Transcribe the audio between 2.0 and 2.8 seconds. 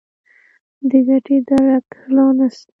لا نه شته.